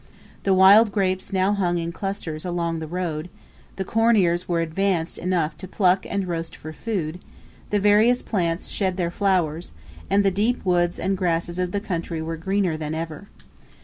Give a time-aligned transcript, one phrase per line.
[0.41, 3.29] The wild grapes now hung in clusters along the road;
[3.75, 7.19] the corn ears were advanced enough to pluck and roast for food;
[7.69, 9.73] the various plants shed their flowers;
[10.09, 13.27] and the deep woods and grasses of the country were greener than ever.